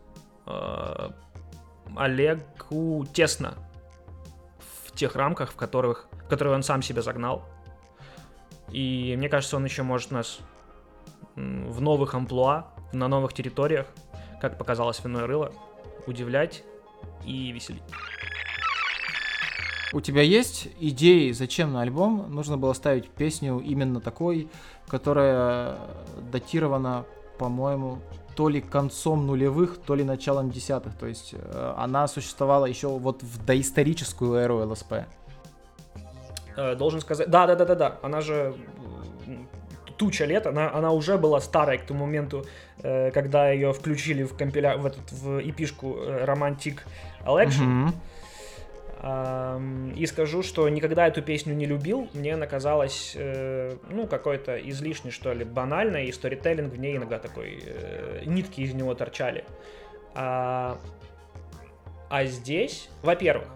[0.45, 1.11] Э,
[1.95, 3.53] Олегу тесно
[4.59, 7.45] в тех рамках, в которых, в которые он сам себя загнал.
[8.71, 10.39] И мне кажется, он еще может нас
[11.35, 13.87] в новых амплуа, на новых территориях,
[14.41, 15.53] как показалось виной рыло,
[16.07, 16.65] удивлять
[17.23, 17.83] и веселить.
[19.93, 24.49] У тебя есть идеи, зачем на альбом нужно было ставить песню именно такой,
[24.87, 25.77] которая
[26.31, 27.05] датирована,
[27.37, 27.99] по-моему,
[28.35, 30.95] то ли концом нулевых, то ли началом десятых.
[30.95, 35.05] То есть э, она существовала еще вот в доисторическую эру ЛСП.
[36.57, 38.55] Э, должен сказать, да, да, да, да, да, она же
[39.97, 42.45] туча лет, она, она уже была старой к тому моменту,
[42.81, 44.75] э, когда ее включили в компиля...
[44.77, 46.79] в, этот, в эпишку Romantic
[47.27, 47.85] Election.
[47.85, 47.93] Mm-hmm.
[49.03, 52.07] И скажу, что никогда эту песню не любил.
[52.13, 57.19] Мне она казалась, э, ну, какой-то излишне, что ли, банальной, и сторителлинг в ней иногда
[57.19, 59.43] такой, э, нитки из него торчали.
[60.15, 60.77] А,
[62.09, 63.49] а здесь, во-первых,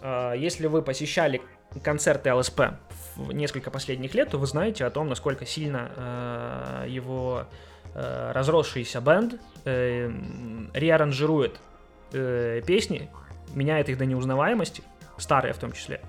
[0.00, 1.42] э, если вы посещали
[1.82, 2.60] концерты ЛСП
[3.16, 5.90] в несколько последних лет, то вы знаете о том, насколько сильно
[6.84, 7.46] э, его
[7.94, 9.34] разросшийся бенд
[9.66, 11.60] реаранжирует
[12.10, 13.10] песни
[13.54, 14.82] меняет их до неузнаваемости,
[15.18, 16.00] старые в том числе,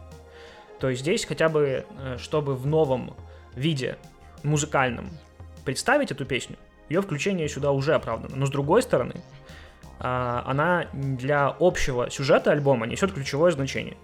[0.80, 3.16] то здесь хотя бы, э, чтобы в новом
[3.56, 3.98] виде
[4.44, 5.10] музыкальном
[5.64, 6.58] представить эту песню,
[6.90, 8.36] ее включение сюда уже оправдано.
[8.36, 9.16] Но с другой стороны,
[10.00, 13.98] а, она для общего сюжета альбома несет ключевое значение.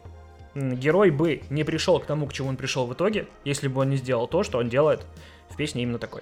[0.55, 3.89] Герой бы не пришел к тому, к чему он пришел в итоге, если бы он
[3.89, 5.05] не сделал то, что он делает
[5.49, 6.21] в песне именно такой.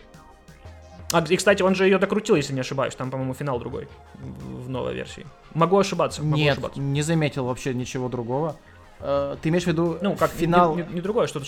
[1.12, 2.96] А, и, кстати, он же ее докрутил, если не ошибаюсь.
[2.96, 5.26] Там, по-моему, финал другой в новой версии.
[5.54, 6.22] Могу ошибаться.
[6.22, 6.80] Могу Нет, ошибаться.
[6.80, 8.58] не заметил вообще ничего другого.
[9.00, 10.76] Э, ты имеешь в виду ну, как финал?
[10.76, 11.46] Не, не, не другое, что-то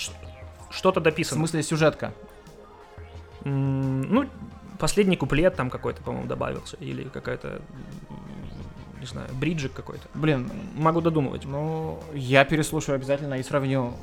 [0.70, 1.38] что-то дописано.
[1.38, 2.14] В смысле сюжетка?
[3.42, 4.30] Mm, ну,
[4.78, 6.78] последний куплет там какой-то, по-моему, добавился.
[6.78, 7.62] Или какая-то
[9.02, 10.08] не знаю, бриджик какой-то.
[10.14, 11.46] Блин, могу додумывать.
[11.46, 13.94] Ну, я переслушаю обязательно и сравню.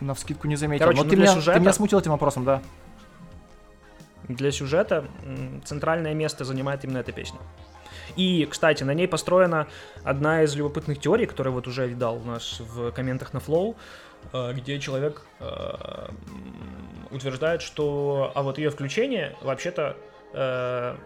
[0.00, 0.84] На вскидку не заметил.
[0.84, 1.54] Короче, Но ну, ты, меня, сюжета...
[1.54, 2.60] ты меня смутил этим вопросом, да
[4.28, 5.04] для сюжета
[5.64, 7.38] центральное место занимает именно эта песня.
[8.16, 9.66] И, кстати, на ней построена
[10.04, 13.76] одна из любопытных теорий, которую вот уже видал у нас в комментах на Flow,
[14.32, 16.08] э, где человек э,
[17.10, 19.96] утверждает, что а вот ее включение вообще-то
[20.32, 20.96] э,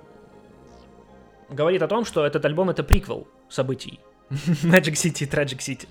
[1.48, 5.88] говорит о том, что этот альбом это приквел событий Magic City Tragic City.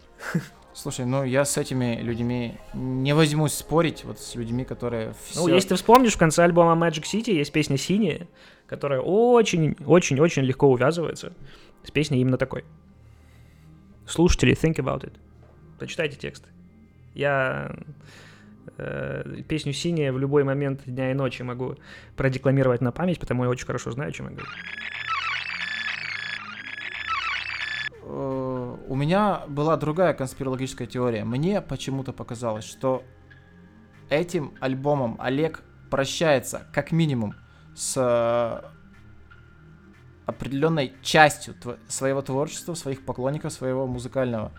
[0.74, 5.42] Слушай, ну я с этими людьми не возьмусь спорить, вот с людьми, которые все...
[5.42, 8.28] Ну, если ты вспомнишь, в конце альбома Magic City есть песня «Синяя»,
[8.68, 11.34] которая очень-очень-очень легко увязывается
[11.84, 12.64] с песней именно такой.
[14.08, 15.14] Слушатели, think about it.
[15.80, 16.46] Почитайте текст.
[17.14, 17.76] Я
[18.78, 21.76] э, песню «Синяя» в любой момент дня и ночи могу
[22.16, 24.50] продекламировать на память, потому я очень хорошо знаю, о чем я говорю.
[28.88, 31.24] У меня была другая конспирологическая теория.
[31.24, 33.04] Мне почему-то показалось, что
[34.10, 37.36] этим альбомом Олег прощается как минимум
[37.76, 38.70] с э,
[40.26, 41.56] определенной частью
[41.88, 44.52] своего творчества, своих поклонников, своего музыкального,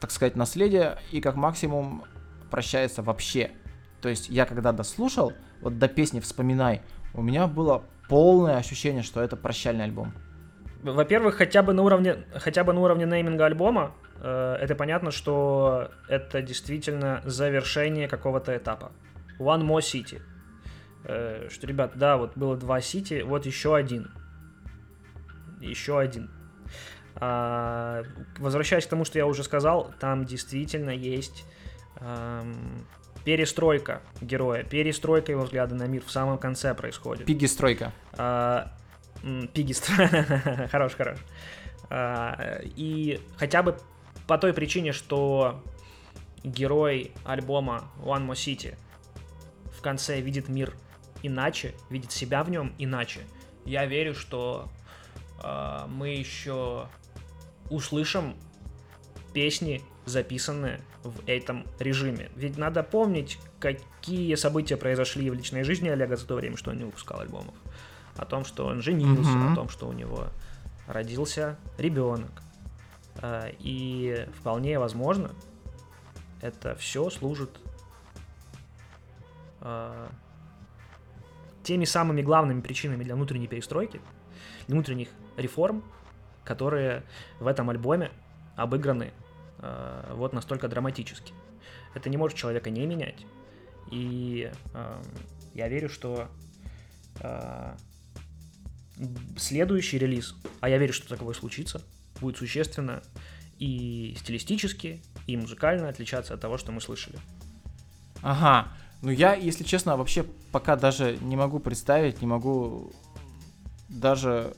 [0.00, 2.04] так сказать, наследия, и как максимум
[2.50, 3.52] прощается вообще.
[4.00, 6.82] То есть я когда дослушал, вот до песни «Вспоминай»,
[7.14, 10.12] у меня было полное ощущение, что это прощальный альбом.
[10.82, 15.90] Во-первых, хотя бы на уровне, хотя бы на уровне нейминга альбома, э, это понятно, что
[16.08, 18.90] это действительно завершение какого-то этапа.
[19.38, 20.20] One more city.
[21.04, 24.10] Э, что, ребят, да, вот было два сити, вот еще один.
[25.60, 26.30] Еще один.
[27.14, 28.02] А,
[28.38, 31.44] возвращаясь к тому, что я уже сказал, там действительно есть
[32.00, 32.86] эм,
[33.24, 37.26] перестройка героя, перестройка его взгляда на мир в самом конце происходит.
[37.26, 37.92] Пигистройка.
[38.14, 38.72] А,
[39.52, 39.86] Пигист.
[40.70, 41.18] хорош, хорош.
[41.90, 43.78] А, и хотя бы
[44.26, 45.62] по той причине, что
[46.42, 48.76] герой альбома One More City
[49.76, 50.74] в конце видит мир
[51.22, 53.20] иначе, видит себя в нем иначе,
[53.64, 54.68] я верю, что
[55.42, 56.88] э, мы еще
[57.70, 58.34] услышим
[59.32, 62.30] песни, записанные в этом режиме.
[62.34, 66.78] Ведь надо помнить, какие события произошли в личной жизни Олега за то время, что он
[66.78, 67.54] не выпускал альбомов
[68.16, 69.52] о том, что он женился, mm-hmm.
[69.52, 70.28] о том, что у него
[70.86, 72.42] родился ребенок.
[73.16, 75.30] А, и вполне возможно,
[76.40, 77.60] это все служит
[79.60, 80.10] а,
[81.62, 84.00] теми самыми главными причинами для внутренней перестройки,
[84.68, 85.84] внутренних реформ,
[86.44, 87.04] которые
[87.40, 88.10] в этом альбоме
[88.56, 89.12] обыграны
[89.58, 91.32] э, вот настолько драматически.
[91.94, 93.24] Это не может человека не менять.
[93.90, 95.02] И э,
[95.54, 96.28] я верю, что
[97.20, 97.76] э,
[99.36, 101.82] следующий релиз, а я верю, что такое случится,
[102.20, 103.02] будет существенно
[103.58, 107.16] и стилистически, и музыкально отличаться от того, что мы слышали.
[108.22, 108.68] Ага.
[109.02, 112.92] Ну я, если честно, вообще пока даже не могу представить, не могу
[113.88, 114.54] даже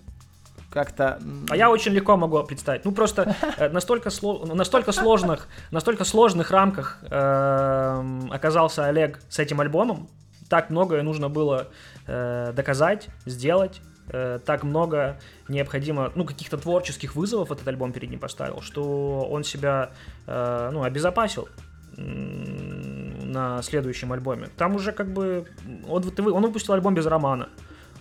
[0.70, 1.20] как-то...
[1.48, 2.84] А я очень легко могу представить.
[2.84, 4.44] Ну просто э, настолько, сло...
[4.44, 10.08] настолько сложных, настолько сложных рамках э, оказался Олег с этим альбомом.
[10.48, 11.68] Так многое нужно было
[12.06, 13.80] э, доказать, сделать.
[14.08, 19.44] Э, так много необходимо, ну, каких-то творческих вызовов этот альбом перед ним поставил, что он
[19.44, 19.90] себя,
[20.26, 21.48] э, ну, обезопасил
[21.96, 24.48] на следующем альбоме.
[24.56, 25.46] Там уже как бы
[25.88, 27.48] он, он выпустил альбом без романа.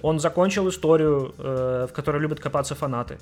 [0.01, 3.18] Он закончил историю, э, в которой любят копаться фанаты.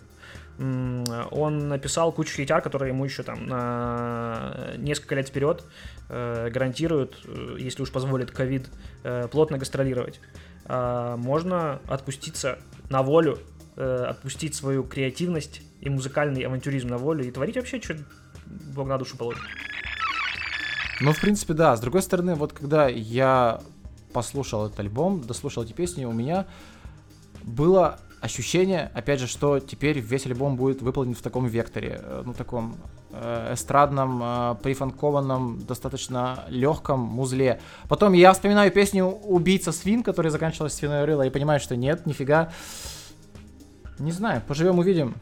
[0.58, 5.64] Он написал кучу хитяр, которые ему еще там на несколько лет вперед
[6.10, 8.70] э, гарантируют, э, если уж позволит ковид,
[9.04, 10.20] э, плотно гастролировать.
[10.74, 12.58] А можно отпуститься
[12.90, 13.40] на волю,
[13.76, 17.98] э, отпустить свою креативность и музыкальный авантюризм на волю и творить вообще, что
[18.74, 19.42] Бог на душу положит.
[21.02, 21.76] Ну, в принципе, да.
[21.76, 23.62] С другой стороны, вот когда я
[24.14, 26.48] послушал этот альбом, дослушал эти песни, у меня
[27.44, 32.34] было ощущение, опять же, что теперь весь альбом будет выполнен в таком векторе, э, ну,
[32.34, 32.78] таком
[33.54, 37.60] эстрадном, э, прифанкованном, достаточно легком музле.
[37.88, 42.52] Потом я вспоминаю песню «Убийца свин», которая заканчивалась свиной рыло, и понимаю, что нет, нифига.
[44.00, 45.16] Не знаю, поживем увидим.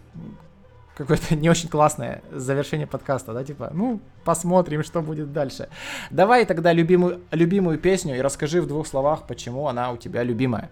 [0.95, 5.69] Какое-то не очень классное завершение подкаста, да, типа, ну, посмотрим, что будет дальше.
[6.11, 10.69] Давай тогда любимую, любимую песню и расскажи в двух словах, почему она у тебя любимая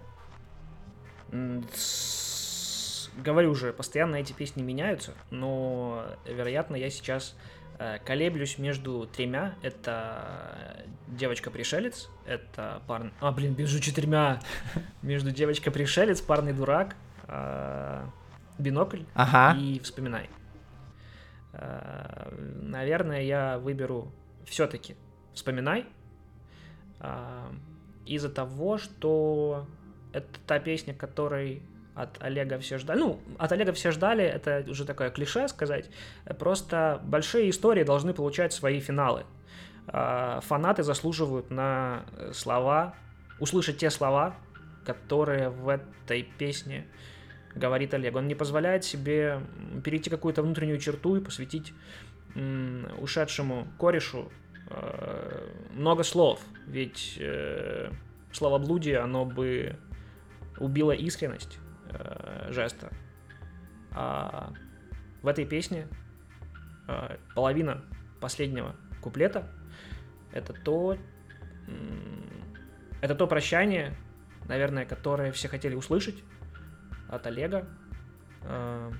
[3.18, 7.36] говорю уже, постоянно эти песни меняются, но, вероятно, я сейчас
[7.78, 9.54] э, колеблюсь между тремя.
[9.62, 13.12] Это девочка-пришелец, это парный...
[13.20, 14.40] А, блин, бежу четырьмя.
[15.02, 16.96] Между девочка-пришелец, парный дурак,
[17.26, 18.06] э,
[18.58, 19.58] бинокль ага.
[19.58, 20.30] и вспоминай.
[21.52, 22.30] Э,
[22.62, 24.12] наверное, я выберу
[24.46, 24.96] все-таки
[25.34, 25.86] вспоминай.
[28.06, 29.68] Из-за того, что
[30.12, 31.62] это та песня, которой
[31.98, 33.00] от Олега все ждали.
[33.00, 35.90] Ну, от Олега все ждали, это уже такое клише сказать.
[36.38, 39.24] Просто большие истории должны получать свои финалы.
[39.88, 42.94] А, фанаты заслуживают на слова,
[43.40, 44.36] услышать те слова,
[44.84, 46.86] которые в этой песне
[47.56, 48.14] говорит Олег.
[48.14, 49.40] Он не позволяет себе
[49.84, 51.72] перейти какую-то внутреннюю черту и посвятить
[53.00, 54.30] ушедшему корешу
[54.70, 56.40] э, много слов.
[56.66, 57.90] Ведь э,
[58.32, 59.74] словоблудие, оно бы
[60.58, 61.58] убило искренность
[61.88, 62.90] э, жеста.
[63.92, 64.52] А
[65.22, 65.88] в этой песне
[66.86, 67.82] э, половина
[68.20, 69.48] последнего куплета
[70.32, 70.96] это то,
[73.00, 73.96] это то прощание,
[74.46, 76.22] наверное, которое все хотели услышать
[77.08, 77.66] от Олега.
[78.42, 78.92] Э,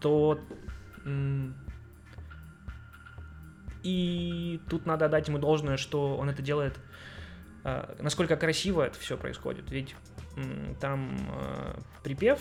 [0.00, 0.40] то
[3.84, 6.78] и тут надо дать ему должное, что он это делает,
[7.64, 9.70] э, насколько красиво это все происходит.
[9.70, 9.94] Ведь
[10.80, 12.40] там э, припев,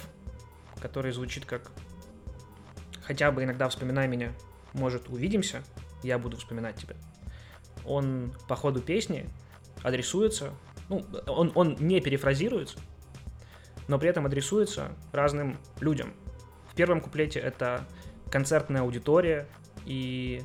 [0.80, 1.72] который звучит как
[3.04, 4.34] «Хотя бы иногда вспоминай меня,
[4.74, 5.64] может, увидимся,
[6.02, 6.96] я буду вспоминать тебя».
[7.86, 9.30] Он по ходу песни
[9.84, 10.54] адресуется,
[10.90, 12.80] ну, он, он не перефразируется,
[13.88, 16.14] но при этом адресуется разным людям.
[16.72, 17.86] В первом куплете это
[18.32, 19.48] концертная аудитория
[19.86, 20.42] и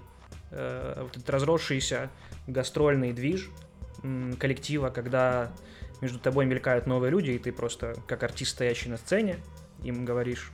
[0.51, 2.11] э, вот этот разросшийся
[2.47, 3.51] гастрольный движ
[4.39, 5.53] коллектива, когда
[6.01, 9.39] между тобой мелькают новые люди, и ты просто, как артист, стоящий на сцене,
[9.83, 10.53] им говоришь,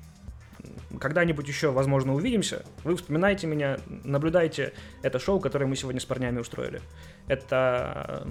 [0.98, 4.72] когда-нибудь еще, возможно, увидимся, вы вспоминайте меня, наблюдайте
[5.02, 6.80] это шоу, которое мы сегодня с парнями устроили.
[7.26, 8.26] Это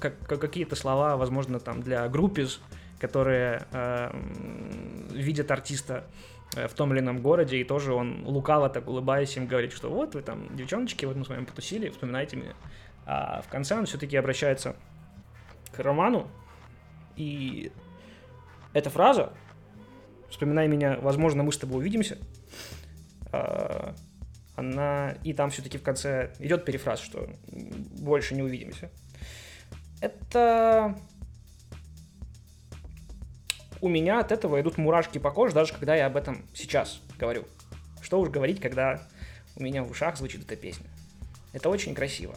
[0.00, 2.60] как, какие-то слова, возможно, там для группиз,
[3.00, 4.10] которые э,
[5.12, 6.04] видят артиста
[6.56, 9.88] э, в том или ином городе, и тоже он лукаво так улыбаясь им говорит, что
[9.88, 12.54] вот вы там, девчоночки, вот мы с вами потусили, вспоминайте меня.
[13.06, 14.76] А в конце он все-таки обращается
[15.72, 16.30] к роману,
[17.16, 17.72] и
[18.72, 19.32] эта фраза
[20.30, 22.18] «Вспоминай меня, возможно, мы с тобой увидимся»,
[23.32, 23.94] а,
[24.56, 25.12] она...
[25.22, 28.90] И там все-таки в конце идет перефраз, что больше не увидимся.
[30.00, 30.98] Это...
[33.80, 37.44] У меня от этого идут мурашки по коже, даже когда я об этом сейчас говорю.
[38.02, 39.00] Что уж говорить, когда
[39.54, 40.86] у меня в ушах звучит эта песня.
[41.52, 42.34] Это очень красиво.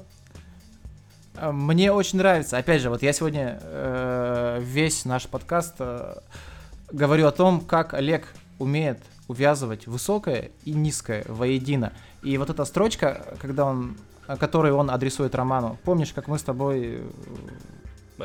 [1.36, 2.57] А, мне очень нравится.
[2.57, 6.15] Опять же, вот я сегодня э, весь наш подкаст э,
[6.91, 8.27] говорю о том, как Олег
[8.59, 11.93] умеет увязывать высокое и низкое воедино.
[12.21, 13.97] И вот эта строчка, когда он,
[14.39, 17.09] которую он адресует Роману, помнишь, как мы с тобой э,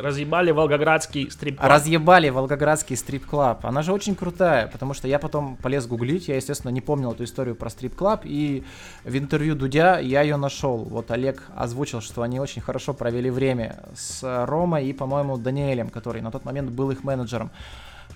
[0.03, 1.71] Разъебали Волгоградский стрип-клаб.
[1.71, 3.65] Разъебали Волгоградский стрип-клаб.
[3.65, 7.25] Она же очень крутая, потому что я потом полез гуглить, я, естественно, не помнил эту
[7.25, 8.65] историю про стрип-клаб, и
[9.05, 10.79] в интервью Дудя я ее нашел.
[10.79, 16.21] Вот Олег озвучил, что они очень хорошо провели время с Ромой и, по-моему, Даниэлем, который
[16.23, 17.51] на тот момент был их менеджером.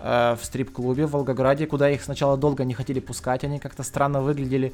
[0.03, 4.23] Э, в стрип-клубе в Волгограде, куда их сначала долго не хотели пускать, они как-то странно
[4.23, 4.73] выглядели,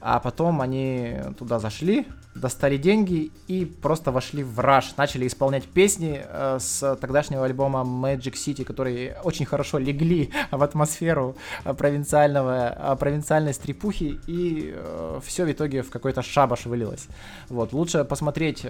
[0.00, 6.20] а потом они туда зашли, достали деньги и просто вошли в раш, начали исполнять песни
[6.24, 14.18] э, с тогдашнего альбома Magic City, которые очень хорошо легли в атмосферу провинциального, провинциальной стрипухи,
[14.26, 17.06] и э, все в итоге в какой-то шабаш вылилось.
[17.48, 18.66] Вот, лучше посмотреть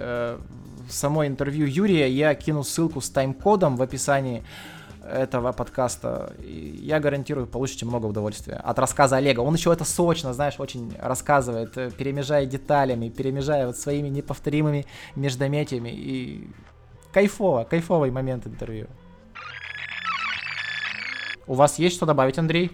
[0.90, 4.44] само интервью Юрия, я кину ссылку с тайм-кодом в описании,
[5.11, 9.40] этого подкаста, я гарантирую, получите много удовольствия от рассказа Олега.
[9.40, 15.90] Он еще это сочно, знаешь, очень рассказывает, э, перемежая деталями, перемежая вот своими неповторимыми междометиями.
[15.90, 16.50] И
[17.12, 18.88] кайфово, кайфовый момент интервью.
[21.46, 22.72] У вас есть что добавить, Андрей?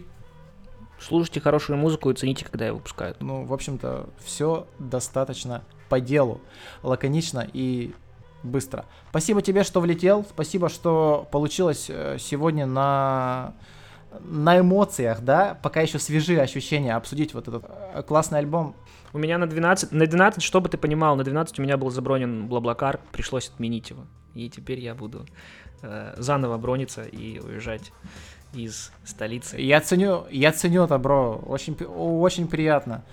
[0.98, 3.20] Слушайте хорошую музыку и цените, когда ее выпускают.
[3.20, 6.40] Ну, в общем-то, все достаточно по делу,
[6.82, 7.94] лаконично и
[8.42, 8.84] быстро.
[9.10, 10.24] Спасибо тебе, что влетел.
[10.28, 13.54] Спасибо, что получилось э, сегодня на
[14.20, 18.74] на эмоциях, да, пока еще свежие ощущения, обсудить вот этот э, классный альбом.
[19.12, 22.46] У меня на 12, на 12, чтобы ты понимал, на 12 у меня был забронен
[22.46, 24.04] Блаблакар, пришлось отменить его.
[24.34, 25.26] И теперь я буду
[25.82, 27.92] э, заново брониться и уезжать
[28.54, 29.58] из столицы.
[29.58, 33.04] Я ценю, я ценю это, бро, очень, очень приятно.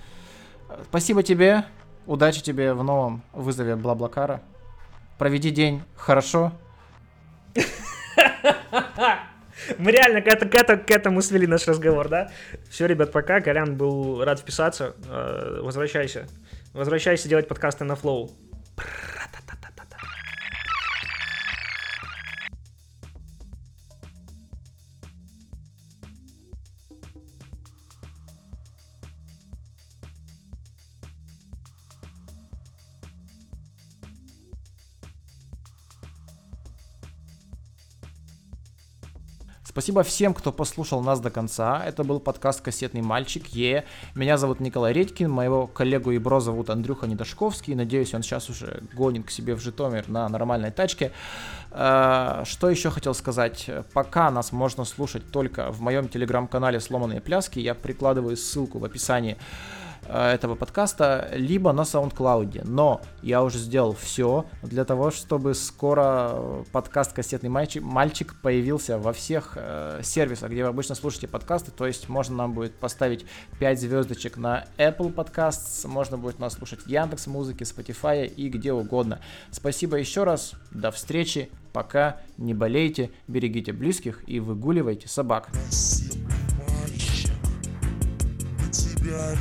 [0.89, 1.65] Спасибо тебе,
[2.05, 4.41] удачи тебе в новом вызове Блаблакара
[5.19, 6.51] проведи день хорошо.
[9.77, 12.31] Мы реально к, это, к, это, к этому свели наш разговор, да?
[12.69, 13.41] Все, ребят, пока.
[13.41, 14.95] Колян был рад вписаться.
[15.07, 16.27] Э, возвращайся.
[16.73, 18.31] Возвращайся делать подкасты на флоу.
[39.89, 41.83] Спасибо всем, кто послушал нас до конца.
[41.83, 43.47] Это был подкаст «Кассетный мальчик».
[43.47, 43.85] Е.
[44.13, 47.73] Меня зовут Николай Редькин, моего коллегу и зовут Андрюха Недошковский.
[47.73, 51.11] Надеюсь, он сейчас уже гонит к себе в Житомир на нормальной тачке.
[51.71, 53.67] Э, что еще хотел сказать?
[53.91, 57.57] Пока нас можно слушать только в моем телеграм-канале «Сломанные пляски».
[57.57, 59.37] Я прикладываю ссылку в описании
[60.09, 62.63] этого подкаста, либо на SoundCloud.
[62.65, 69.13] Но я уже сделал все для того, чтобы скоро подкаст «Кассетный мальчик», мальчик появился во
[69.13, 71.71] всех э, сервисах, где вы обычно слушаете подкасты.
[71.71, 73.25] То есть можно нам будет поставить
[73.59, 79.19] 5 звездочек на Apple Podcasts, можно будет нас слушать Яндекс Музыке, Spotify и где угодно.
[79.51, 85.49] Спасибо еще раз, до встречи, пока, не болейте, берегите близких и выгуливайте собак.
[89.09, 89.35] тебя